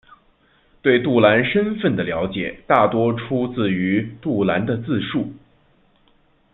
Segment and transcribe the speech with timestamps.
[0.81, 5.31] 对杜兰身份的了解大多出自于杜兰的自述。